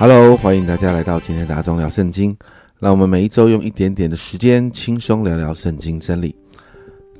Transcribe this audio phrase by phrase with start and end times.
[0.00, 2.36] Hello，欢迎大家来到今天的阿忠聊圣经。
[2.78, 6.36] 让我们每一周用一点点的时间，轻松聊聊圣经真理。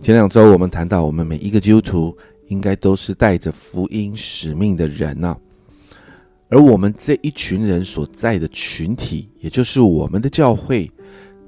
[0.01, 5.37] 前两周我们谈到，我们每一个基督徒应该都是带着福音使命的人呐。
[6.51, 10.89] 而我们这一群人所在的群体，也就是我们的教会，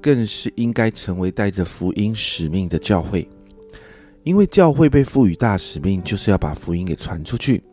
[0.01, 3.25] 更是应该成为带着福音使命的教会。
[4.23, 7.63] 因为教会被赋予大使命，就是要把福音给传出去。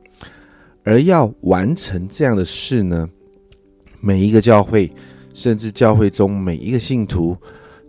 [0.84, 3.10] 而要完成这样的事呢？
[4.00, 4.92] 每一个教会，
[5.34, 7.36] 甚至教会中每一个信徒，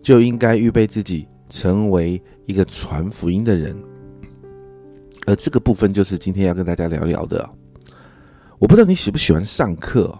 [0.02, 3.76] 就应该预备自己成为一个传福音的人。
[5.26, 7.48] 而这个部分就是今天要跟大家聊聊的。
[8.58, 10.18] 我不知道你喜不喜欢上课。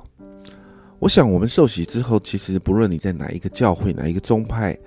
[1.00, 4.78] 我想我们受洗之后，其实不论你在哪一个教会、哪一个宗派，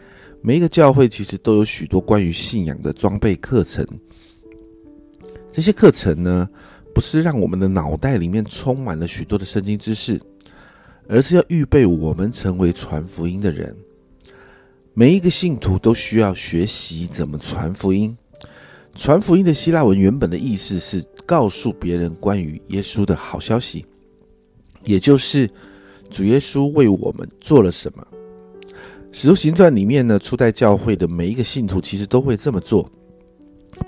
[0.40, 3.84] 每一个教会其实都有许多关于信仰的装备课程。
[5.50, 6.48] 这些课程呢，
[6.94, 10.20] 不是让我们的脑袋里面充满了许多的圣经知识。
[11.08, 13.76] 而是要预备我们成为传福音的人。
[14.94, 18.16] 每一个信徒都需要学习怎么传福音。
[18.94, 23.86] 传福音的希腊文原本的意思是告诉别人关于耶稣的好消息，
[24.84, 25.48] 也就是
[26.10, 28.06] 主耶稣为我们做了什么。
[29.10, 32.86] 使徒行传里面呢，初代教会的每一个信徒其实都会这么做，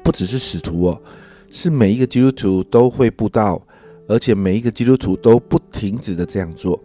[0.02, 1.02] 不只是使徒哦，
[1.50, 3.60] 是每一个基督徒都会布道，
[4.08, 6.80] 而且每一个基督徒都不停止的这样做。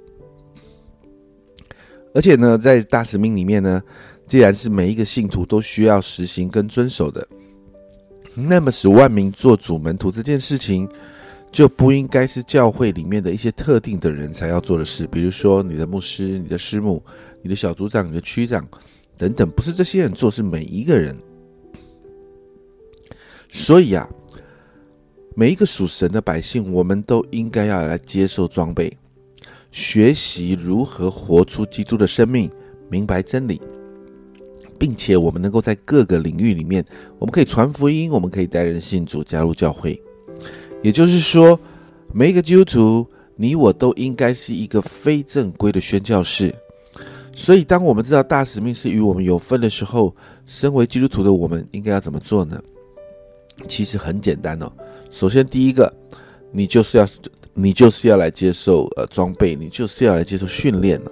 [2.14, 3.82] 而且呢，在大使命里面呢，
[4.26, 7.28] 既然是每一个信徒都需要实行跟遵守的，
[8.34, 10.90] 那么使万民做主门徒这件事情，
[11.52, 15.08] 就不应该是教会里面的一些特定的人才要做的事。
[15.08, 17.04] 比如说，你的牧师、你的师母、
[17.42, 18.68] 你的小组长、你的区长
[19.18, 21.16] 等等，不是这些人做，是每一个人。
[23.50, 24.08] 所以啊，
[25.36, 28.96] 每一个属神的百姓，我们都应该要来接受装备。
[29.72, 32.50] 学习如何活出基督的生命，
[32.90, 33.62] 明白真理，
[34.80, 36.84] 并且我们能够在各个领域里面，
[37.20, 40.02] 我们可以传福音，我们可以带人信主，加入教会。
[40.82, 41.60] 也就是说，
[42.12, 46.54] 每一个基督徒，你我都应该是一个非正规的宣教士。
[47.36, 50.16] 所以，当我们知道大使命是与我们有分的时候，
[50.46, 52.60] 身为基督徒的我们应该要怎么做呢？
[53.68, 54.72] 其实很简单哦。
[55.12, 55.94] 首先，第一个，
[56.52, 57.08] 你就是要。
[57.62, 61.12] 你就是要来接受呃装备，你就是要来接受训练了。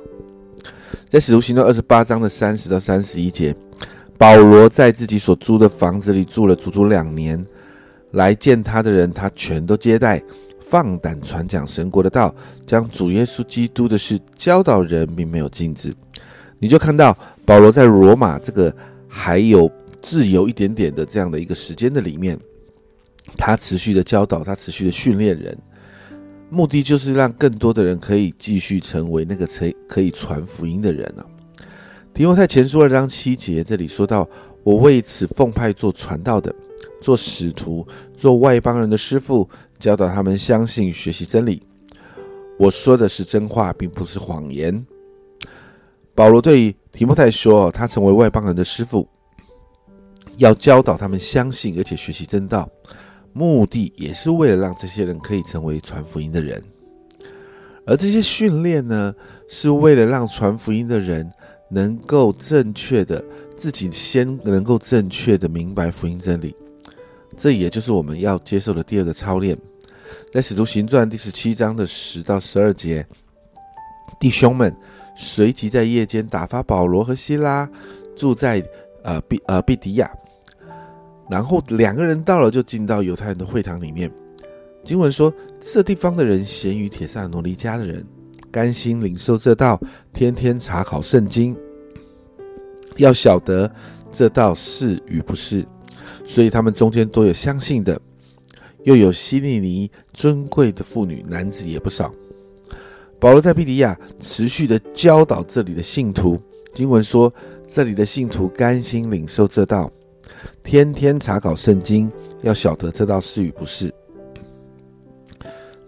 [1.09, 3.53] 在使徒行传二十八章的三十到三十一节，
[4.18, 7.44] 保罗在自己所租的房子里住了足足两年，
[8.12, 10.24] 来见他的人，他全都接待，
[10.62, 12.34] 放胆传讲神国的道，
[12.66, 15.94] 将主耶稣基督的事教导人，并没有禁止。
[16.59, 17.16] 你就看到
[17.46, 18.74] 保罗在罗马这个
[19.06, 19.69] 还有
[20.02, 22.40] 自由一点点的这样的一个时间的里面，
[23.35, 25.58] 他持续的教导，他持续的训练人。
[26.50, 31.25] 目的就是让更多的人可以继续成为那个可可以传福音的人啊。
[32.13, 34.28] 提摩太前书二章七节这里说到
[34.63, 36.53] ：“我为此奉派做传道的，
[37.02, 37.85] 做使徒，
[38.16, 39.47] 做外邦人的师傅，
[39.78, 41.62] 教导他们相信、学习真理。
[42.58, 44.85] 我说的是真话，并不是谎言。”
[46.16, 49.08] 保罗对提摩太说：“他成为外邦人的师傅，
[50.38, 52.68] 要教导他们相信，而且学习真道。”
[53.37, 56.59] 目的也是为了让这些人可以成为传福音的人，
[57.85, 59.13] 而这些训练呢，
[59.47, 61.31] 是为了让传福音的人
[61.69, 63.23] 能够正确的
[63.55, 66.55] 自己先能够正确的明白福音真理。
[67.37, 69.55] 这也就是我们要接受的第二个操练，
[70.33, 73.05] 在使徒行传第十七章的十到十二节，
[74.19, 74.75] 弟兄们
[75.16, 77.69] 随即在夜间打发保罗和希拉
[78.16, 78.63] 住在
[79.03, 80.11] 呃毕呃毕迪亚。
[81.29, 84.12] 然后两个人到了，就进到犹太人的会堂里面。
[84.84, 88.06] 经文说，这地方的人咸于铁扇罗尼家的人，
[88.50, 89.79] 甘心领受这道，
[90.14, 91.56] 天天查考圣经，
[92.96, 93.70] 要晓得
[94.12, 95.66] 这道是与不是。
[96.26, 98.00] 所以他们中间都有相信的，
[98.84, 102.14] 又有希利尼尊贵的妇女，男子也不少。
[103.20, 106.40] 保罗在庇迪亚持续的教导这里的信徒。
[106.74, 107.34] 经文说，
[107.68, 109.91] 这里的信徒甘心领受这道。
[110.63, 112.11] 天天查考圣经，
[112.41, 113.93] 要晓得这道是与不是。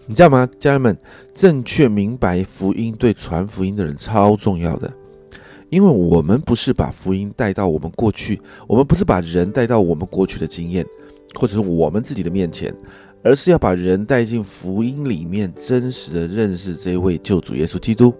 [0.06, 0.98] 你知道吗，家人们？
[1.36, 4.92] 正确明白福音对传福音的人超重要的，
[5.70, 10.84] 因为我们不是把福音带到我们过去，我们不是把人带到我们过去的经验，
[11.36, 12.76] 或者是我们自己的面前，
[13.24, 18.12] 而是要把人带进福音里面，真实的认识这位救主耶稣基督。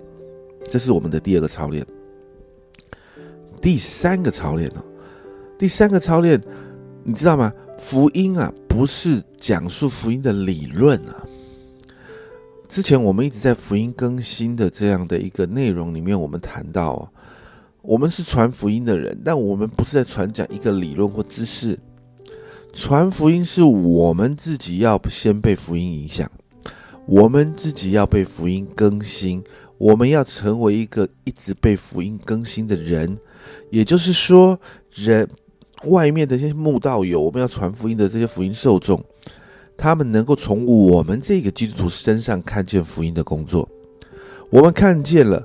[0.66, 1.84] 这是我们的第二个操练。
[3.60, 4.84] 第三个操练呢？
[5.60, 6.40] 第三个操练，
[7.04, 7.52] 你知道吗？
[7.78, 11.28] 福音啊，不是讲述福音的理论啊。
[12.70, 17.10] 之前我们一直在福音更新的这样的一个内容里面，我们谈到哦，
[17.82, 21.78] 我们是传福音的人，但我们不是在传讲一个理论或知识。
[22.72, 26.32] 传福音是我们自己要先被福音影响，
[27.06, 29.44] 我们自己要被福音更新，
[29.78, 33.18] 我们要成为一个一直被福音更新的人。
[33.72, 34.58] 也就是说，
[34.94, 35.28] 人
[35.86, 39.04] 外面的这些慕道友，我们要传福音的这些福音受众。
[39.78, 43.68] 他们能够从我们这个基督徒身上看见福音的工作，
[44.50, 45.42] 我们看见了，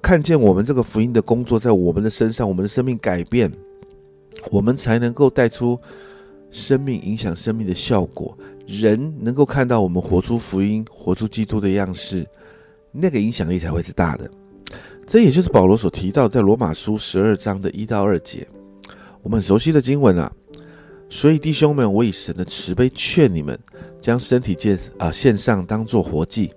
[0.00, 3.52] 看见我们这个福音的工作在我们的身上，我们的生命改变，
[4.52, 5.76] 我们才能够带出
[6.52, 8.38] 生命影响生命的效果。
[8.64, 12.24] 人能够看到我们活出福音、活出基督的样式，
[12.92, 14.30] 那个影响力才会是大的。
[15.04, 18.46] 这也就是保罗所提到在罗马书十二章的一到二节，
[19.24, 20.30] 我们很熟悉的经文啊。
[21.10, 23.58] 所以弟兄们，我以神的慈悲劝你们，
[24.00, 26.52] 将身体献啊献上，当作活祭，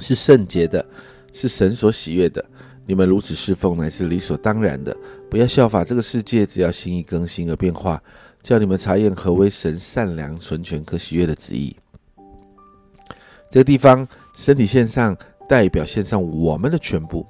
[0.00, 0.84] 是圣洁的，
[1.32, 2.44] 是神所喜悦的。
[2.86, 4.96] 你们如此侍奉，乃是理所当然的。
[5.30, 8.02] 不要效法这个世界，只要心意更新而变化，
[8.42, 11.74] 叫你们查验何为神善良、纯全、可喜悦的旨意。
[13.50, 15.16] 这个地方，身体献上，
[15.48, 17.26] 代表献上我们的全部。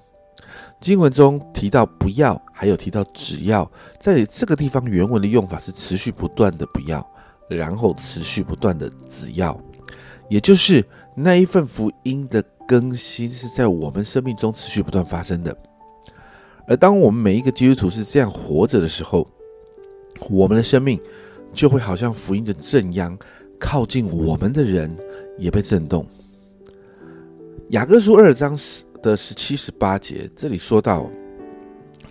[0.80, 3.68] 经文中提到“不要”，还有提到“只要”。
[3.98, 7.04] 在这个地方，原文的用法是持续不断的“不要”，
[7.48, 9.58] 然后持续不断的“只要”，
[10.28, 10.84] 也就是
[11.14, 15.56] 那一份福音的更新是在我们生命中持续不断发生的。
[16.68, 19.26] 而当我们每一个基督徒是这样活着的时候，
[20.28, 21.00] 我们的生命
[21.52, 23.16] 就会好像福音的正央，
[23.58, 24.94] 靠近我们的人
[25.38, 26.06] 也被震动。
[27.70, 28.85] 雅各书二章十。
[29.06, 31.08] 的十七十八节，这里说到，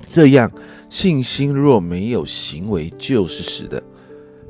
[0.07, 0.49] 这样
[0.89, 3.83] 信心若没有行为，就是死的。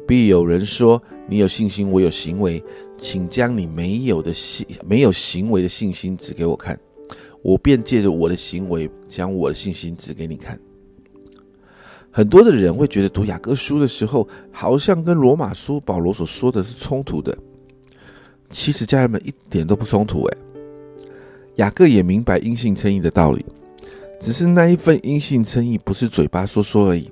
[0.07, 2.63] 必有人说：“你有信心，我有行为，
[2.95, 6.80] 请将你没有的信、没有行为的信心指给我看，
[7.42, 10.59] 我便借着我的行为，将我的信心指给你看。”
[12.13, 17.36] 很多的人会觉得读雅各书的时候，好像跟罗马书保罗所说的是冲突的。
[18.51, 20.38] 其实家人们一点都不冲突，诶。
[21.56, 23.46] 雅各也明白因信称义的道理，
[24.19, 27.10] 只是那一份因信称义不是嘴巴说说而已，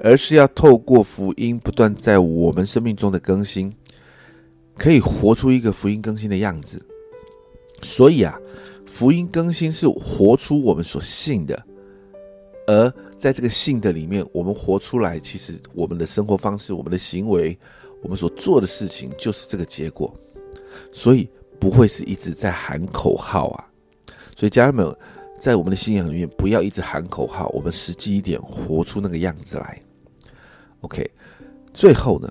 [0.00, 3.72] 而是要透过福音不断在我们生命中的更新，
[4.76, 6.82] 可以活出一个福音更新的样子。
[7.80, 8.36] 所以啊，
[8.86, 11.64] 福音更新是活出我们所信的，
[12.66, 17.56] 而在这个信的里面，我们活出来，其实我们的生活方式、我们的行为、
[18.02, 20.12] 我们所做的事情，就是这个结果。
[20.90, 21.28] 所以。
[21.64, 23.64] 不会是一直在喊口号啊，
[24.36, 24.94] 所以家人们，
[25.40, 29.80] 在我们的信仰里面，不要一直喊口号，我们实际一点，活出那个样子来。
[30.82, 31.10] OK，
[31.72, 32.30] 最后呢，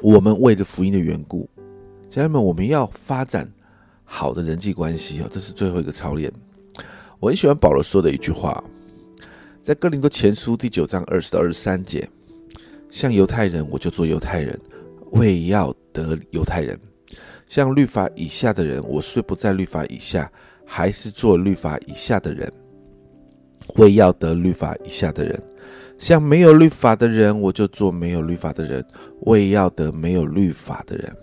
[0.00, 1.48] 我们为着福音的缘故，
[2.10, 3.48] 家人们，我们要发展
[4.02, 6.32] 好的人际关系哦，这是最后一个操练。
[7.20, 8.64] 我很喜欢保罗说的一句话，
[9.62, 12.10] 在哥林多前书第九章二十到二十三节，
[12.90, 14.60] 像犹太人，我就做犹太人，
[15.12, 16.76] 为要得犹太人。
[17.54, 20.28] 像律法以下的人，我虽不在律法以下，
[20.66, 22.52] 还是做律法以下的人，
[23.76, 25.38] 为要得律法以下的人；
[25.96, 28.84] 像没有律法的人，我就做没有律法的人，
[29.20, 31.16] 为要得没有律法的人。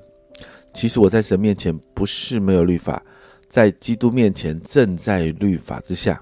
[0.74, 3.04] 其实我在神面前不是没有律法，
[3.50, 6.18] 在基督面前正在律法之下。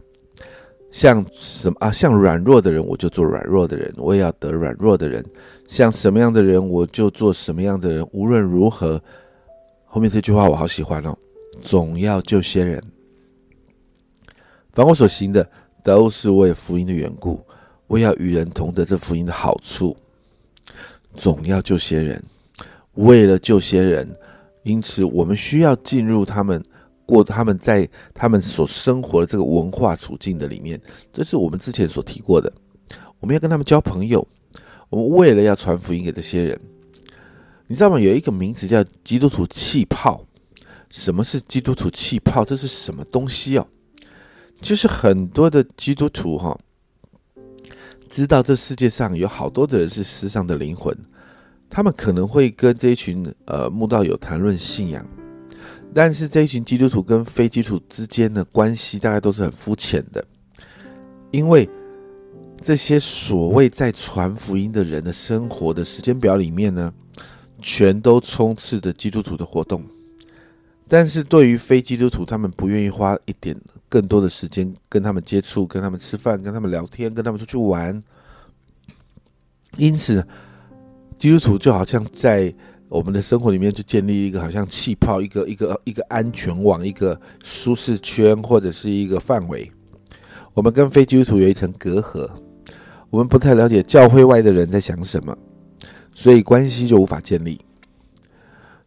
[0.89, 1.91] 像什么啊？
[1.91, 5.21] 像软弱的人，我就做软弱的人，我也要得软弱的人；
[5.67, 8.07] 像什么样的人，我就做什么样的人。
[8.11, 8.99] 无论如何。
[9.91, 11.17] 后面这句话我好喜欢哦，
[11.61, 12.81] 总要救些人。
[14.71, 15.49] 凡我所行的，
[15.83, 17.41] 都是为福音的缘故，
[17.87, 19.97] 我要与人同得这福音的好处。
[21.15, 22.23] 总要救些人，
[22.93, 24.07] 为了救些人，
[24.61, 26.63] 因此我们需要进入他们
[27.03, 30.79] 过他们在他们所生活的这个文化处境的里面。
[31.11, 32.53] 这是我们之前所提过的，
[33.19, 34.25] 我们要跟他们交朋友。
[34.89, 36.61] 我们为了要传福音给这些人。
[37.69, 37.99] 你知道吗？
[37.99, 40.25] 有一个名字叫基督徒气泡。
[40.89, 42.43] 什么是基督徒气泡？
[42.43, 43.67] 这是什么东西哦？
[44.59, 46.59] 就是很多的基督徒哈，
[48.09, 50.97] 知道这世界上有好多的人是世上的灵魂，
[51.69, 55.05] 他们可能会跟这一群呃慕道友谈论信仰，
[55.93, 60.25] 但是这一群基督徒跟非基督徒之间的关系大概都是很肤浅的，
[61.29, 61.69] 因为
[62.59, 66.91] 这些所谓在传福音的人的生活的时间表里面呢。
[67.61, 69.83] 全都充斥着基督徒的活动，
[70.87, 73.55] 但是对于非基督徒，他们不愿意花一点
[73.87, 78.01] 更多的时间跟他们接触、跟他们吃饭、跟他们聊天、跟他们出去玩。
[79.77, 80.25] 因此，
[81.17, 82.51] 基督徒就好像在
[82.87, 89.71] 我们的生活里面就建立一个好像气泡，一个一个一个安全网，一个舒适圈，或者是一个范围。
[90.55, 92.27] 我们跟非基督徒有一层隔阂，
[93.11, 95.37] 我们不太了解教会外的人在想什么，
[96.19, 97.57] 所以关系就无法建立。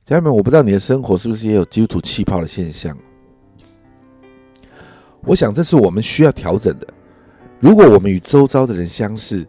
[0.05, 2.95] 家人们，我不知道你的生活是不是也有基督徒气泡的现象？
[5.23, 6.87] 我想这是我们需要调整的。
[7.59, 9.49] 如果我们与周遭的人相似，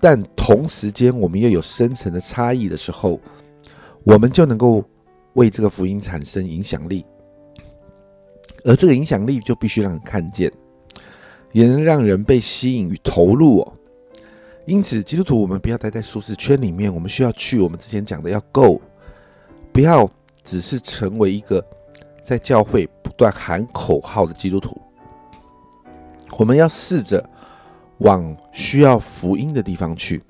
[0.00, 3.20] 但同时间我们又有深层的差异的时候，
[4.02, 4.84] 我们就能够
[5.34, 7.06] 为这个福音产生影响力，
[8.64, 10.52] 而这个影响力就必须让人看见，
[11.52, 13.72] 也能让人被吸引与投入哦。
[14.66, 18.80] 因此，基督徒我们不要待在舒适圈里面，我们需要去我们之前讲的要 go，
[19.72, 20.10] 不要
[20.42, 21.64] 只是成为一个
[22.24, 24.76] 在教会不断喊口号的基督徒。
[26.36, 27.24] 我们要试着
[27.98, 30.20] 往需要福音的地方去，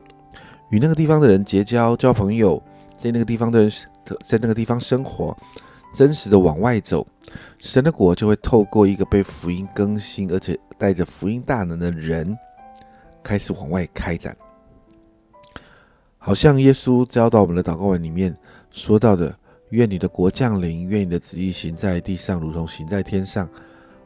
[0.70, 2.62] 与那个地方的人结交、交朋友，
[2.98, 3.72] 在那个地方的人
[4.22, 5.34] 在那个地方生活，
[5.94, 7.06] 真实的往外走，
[7.58, 12.36] 神的国就会透过一个被福音更新，而且带着福音大能的人，
[13.26, 14.36] 开始往外开展。
[16.18, 18.32] 好像耶稣教导我们的祷告文里面
[18.70, 19.36] 说到的
[19.70, 23.48] ：“愿你的国降临，愿你的旨意行在地上，如同行在天上。”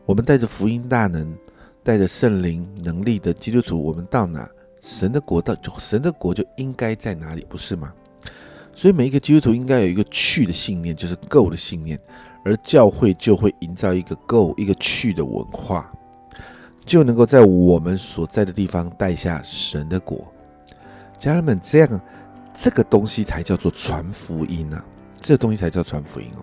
[0.07, 1.37] 我们带着福音大能。
[1.83, 4.47] 带着圣灵能力的基督徒，我们到哪，
[4.83, 7.91] 神的国到神的国就应该在哪里，不是吗？
[8.75, 11.99] 所以每一个基督徒应该有一个去的信念，就是够的信念，
[12.45, 15.91] 而教会就会营造一个够一个去的文化，
[16.91, 20.27] 就能够在我们所在的地方带下神的果。
[21.17, 22.01] 家人们，这样
[22.53, 24.85] 这个东西才叫做传福音啊！
[25.21, 26.43] 这个东西才叫传福音哦。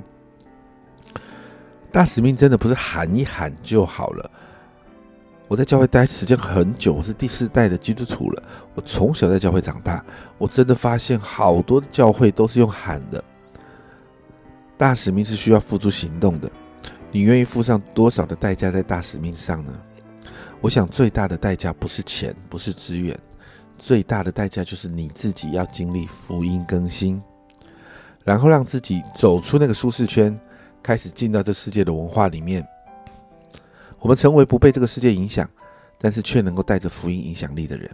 [1.92, 4.32] 大使命真的不是喊一喊就好了。
[5.50, 8.42] 我在教会待时间很久，我是第四代的基督徒了。
[8.74, 10.02] 我从小在教会长大，
[10.38, 13.22] 我真的发现好多的教会都是用喊的。
[14.78, 16.50] 大使命是需要付出行动的，
[17.12, 19.74] 你愿意付上多少的代价在大使命上呢？
[20.60, 23.18] 我想最大的代价不是钱，不是资源，
[23.78, 27.22] 最大的代价就是你自己要经历福音更新，
[28.24, 30.38] 然后让自己走出那个舒适圈，
[30.82, 32.66] 开始进到这世界的文化里面。
[34.00, 35.50] 我们成为不被这个世界影响，
[36.00, 37.90] 但是却能够带着福音影响力的人。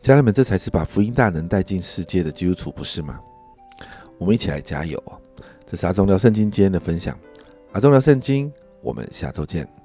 [0.00, 3.20] 家人们，这才是把福音大能带进世界的基督徒，不是吗？
[4.18, 5.00] 我们一起来加油！
[5.66, 7.16] 这是阿忠聊圣经今天的分享。
[7.72, 8.52] 阿忠聊圣经，
[8.82, 9.81] 我们下周见。